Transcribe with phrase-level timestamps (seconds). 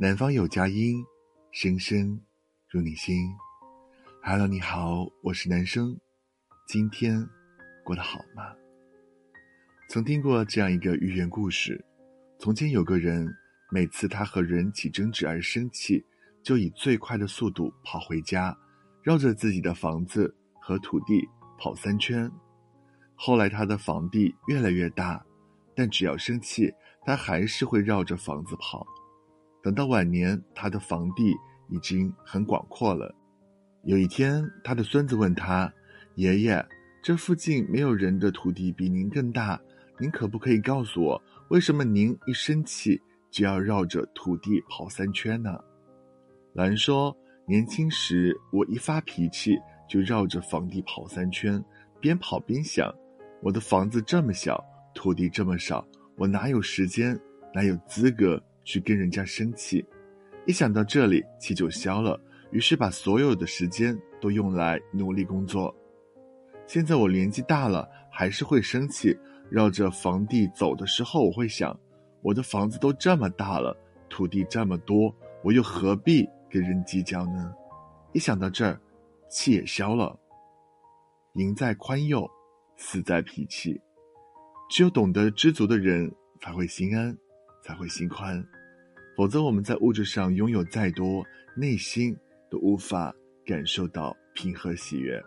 [0.00, 1.04] 南方有佳音，
[1.50, 2.20] 声声
[2.68, 3.34] 入你心。
[4.22, 5.98] Hello，你好，我是男生。
[6.68, 7.28] 今天
[7.84, 8.54] 过得好吗？
[9.88, 11.84] 曾听过这样一个寓言故事：
[12.38, 13.28] 从前有个人，
[13.72, 16.00] 每次他和人起争执而生气，
[16.44, 18.56] 就以最快的速度跑回家，
[19.02, 21.28] 绕着自己的房子和土地
[21.58, 22.30] 跑三圈。
[23.16, 25.20] 后来他的房地越来越大，
[25.74, 26.72] 但只要生气，
[27.04, 28.86] 他还是会绕着房子跑。
[29.62, 31.34] 等到晚年，他的房地
[31.68, 33.14] 已经很广阔了。
[33.84, 35.72] 有一天，他的孙子问他
[36.16, 36.64] ：“爷爷，
[37.02, 39.60] 这附近没有人的土地比您更大，
[39.98, 43.00] 您可不可以告诉我，为什么您一生气
[43.30, 45.58] 就要绕着土地跑三圈呢？”
[46.54, 47.16] 老人说
[47.46, 49.56] ：“年轻时我一发脾气
[49.88, 51.62] 就绕着房地跑三圈，
[52.00, 52.92] 边跑边想，
[53.42, 54.62] 我的房子这么小，
[54.94, 55.86] 土地这么少，
[56.16, 57.18] 我哪有时间，
[57.54, 59.82] 哪有资格去跟人家生气？
[60.44, 62.20] 一想到这里，气就消了。”
[62.52, 65.74] 于是把所有的时间都用来努力工作。
[66.66, 69.18] 现在我年纪大了，还是会生气。
[69.50, 71.74] 绕着房地走的时候，我会想：
[72.20, 73.74] 我的房子都这么大了，
[74.10, 77.54] 土地这么多，我又何必跟人计较呢？
[78.12, 78.78] 一想到这儿，
[79.30, 80.18] 气也消了。
[81.34, 82.30] 赢在宽宥，
[82.76, 83.80] 死在脾气。
[84.68, 87.16] 只有懂得知足的人，才会心安，
[87.62, 88.46] 才会心宽。
[89.18, 92.16] 否则，我们在物质上拥有再多，内心。
[92.50, 95.22] 都无法感受到平和喜悦。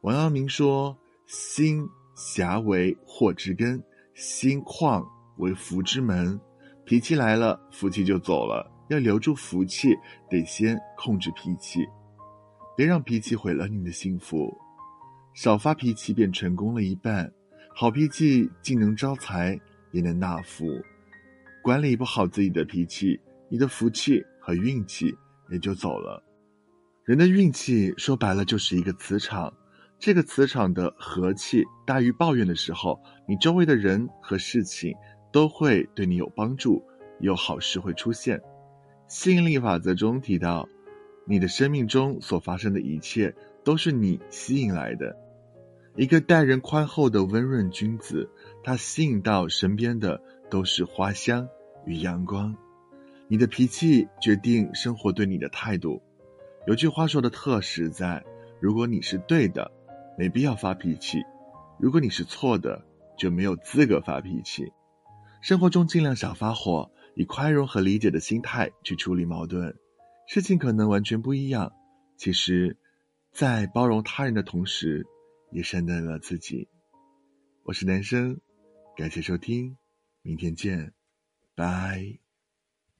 [0.00, 1.86] 王阳明说：“心
[2.16, 3.80] 狭为祸之根，
[4.14, 6.40] 心旷为福之门。
[6.84, 8.68] 脾气来了，福气就走了。
[8.88, 9.94] 要留住福气，
[10.28, 11.86] 得先控制脾气，
[12.76, 14.52] 别让脾气毁了你的幸福。
[15.34, 17.32] 少发脾气，便成功了一半。
[17.76, 19.56] 好脾气既能招财，
[19.92, 20.66] 也能纳福。
[21.68, 25.14] 管理不好自己的脾气，你的福气和运气。”
[25.52, 26.24] 也就走了。
[27.04, 29.52] 人的运气说白了就是一个磁场，
[29.98, 34.94] 这个磁场的和气大于抱怨的时候，你周围的人和事情
[35.30, 36.82] 都会对你有帮助，
[37.20, 38.40] 有好事会出现。
[39.08, 40.66] 吸引力法则中提到，
[41.26, 45.14] 你的生命中所发生的一切都是你吸引来的。
[45.96, 48.30] 一个待人宽厚的温润君子，
[48.64, 51.46] 他吸引到身边的都是花香
[51.88, 52.54] 与阳光。
[53.26, 56.02] 你的脾气决定生活对你的态度。
[56.66, 58.22] 有句话说的特实在：
[58.60, 59.70] 如果你是对的，
[60.18, 61.20] 没必要发脾气；
[61.80, 62.84] 如果你是错的，
[63.16, 64.70] 就没有资格发脾气。
[65.40, 69.74] 生活中尽量少发火，以宽容和理解的心态去处理矛盾。
[70.26, 71.72] 事情可能完全不一样，
[72.18, 72.76] 其实，
[73.32, 75.06] 在包容他人的同时，
[75.52, 76.68] 也善待了自己。
[77.62, 78.38] 我是男生，
[78.94, 79.76] 感谢收听，
[80.22, 80.92] 明天见，
[81.58, 82.20] Bye.